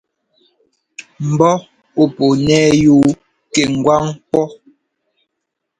[1.31, 1.53] Mbɔ́
[2.01, 2.95] ɔ́ pɔɔ nɛ́ yú
[3.53, 4.45] kɛ ŋgwáŋ pɔ́.